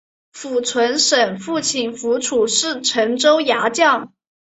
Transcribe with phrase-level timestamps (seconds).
[0.31, 4.11] 符存审父亲符楚是陈州牙将。